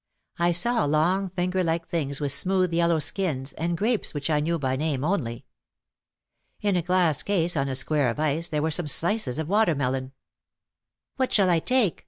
[0.39, 4.57] I saw long finger like things with smooth yellow skins, and grapes which I knew
[4.57, 5.45] by name only.
[6.59, 10.13] In a glass case on a square of ice there were some slices of watermelon.
[11.17, 11.99] "What shall I take?"